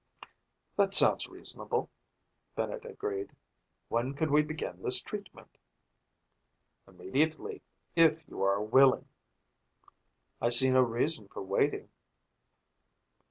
"That 0.77 0.95
sounds 0.95 1.27
reasonable," 1.27 1.91
Bennett 2.55 2.85
agreed. 2.85 3.35
"When 3.87 4.15
could 4.15 4.31
we 4.31 4.41
begin 4.41 4.81
this 4.81 4.99
treatment?" 4.99 5.59
"Immediately, 6.87 7.61
if 7.95 8.27
you 8.27 8.41
are 8.41 8.59
willing." 8.63 9.07
"I 10.41 10.49
see 10.49 10.71
no 10.71 10.81
reason 10.81 11.27
for 11.27 11.43
waiting." 11.43 11.89